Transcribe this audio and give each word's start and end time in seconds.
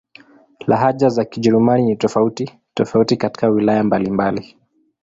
Lahaja 0.67 1.09
za 1.09 1.25
Kijerumani 1.25 1.83
ni 1.83 1.95
tofauti-tofauti 1.95 3.17
katika 3.17 3.47
wilaya 3.47 3.83
mbalimbali. 3.83 4.57